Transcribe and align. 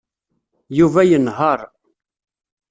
Yuba 0.77 1.01
yenheṛ. 1.09 1.59